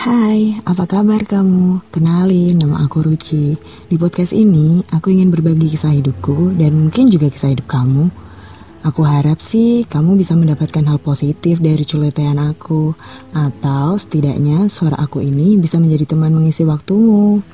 [0.00, 1.92] Hai, apa kabar kamu?
[1.92, 3.60] Kenalin, nama aku Ruci.
[3.84, 8.08] Di podcast ini, aku ingin berbagi kisah hidupku dan mungkin juga kisah hidup kamu.
[8.80, 12.96] Aku harap sih kamu bisa mendapatkan hal positif dari celotehan aku,
[13.36, 17.44] atau setidaknya suara aku ini bisa menjadi teman mengisi waktumu.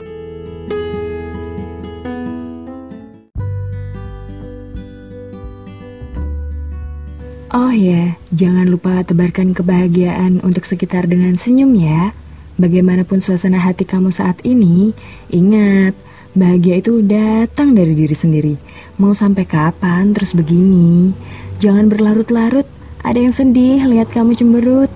[7.51, 12.15] Oh ya, jangan lupa tebarkan kebahagiaan untuk sekitar dengan senyum ya.
[12.57, 14.97] Bagaimanapun suasana hati kamu saat ini,
[15.29, 15.93] ingat,
[16.33, 18.55] bahagia itu datang dari diri sendiri.
[18.97, 21.13] Mau sampai kapan terus begini?
[21.61, 22.65] Jangan berlarut-larut,
[23.05, 24.89] ada yang sedih lihat kamu cemberut.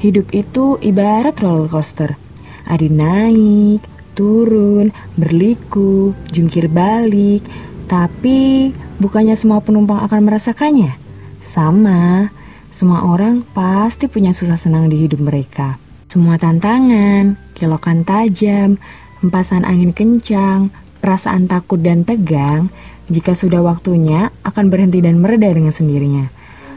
[0.00, 2.16] Hidup itu ibarat roller coaster.
[2.64, 3.84] Ada naik,
[4.16, 4.88] turun,
[5.20, 7.44] berliku, jungkir balik.
[7.92, 10.96] Tapi bukannya semua penumpang akan merasakannya?
[11.44, 12.32] Sama,
[12.72, 15.76] semua orang pasti punya susah senang di hidup mereka.
[16.06, 18.78] Semua tantangan, kilokan tajam,
[19.26, 20.70] empasan angin kencang,
[21.02, 22.70] perasaan takut dan tegang,
[23.10, 26.30] jika sudah waktunya akan berhenti dan mereda dengan sendirinya.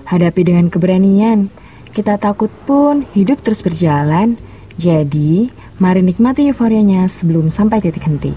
[0.09, 1.53] Hadapi dengan keberanian,
[1.93, 4.33] kita takut pun hidup terus berjalan,
[4.81, 8.33] jadi mari nikmati euforianya sebelum sampai titik henti.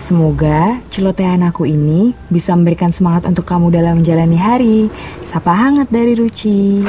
[0.00, 4.78] Semoga celotehan aku ini bisa memberikan semangat untuk kamu dalam menjalani hari.
[5.28, 6.88] Sapa hangat dari Ruci.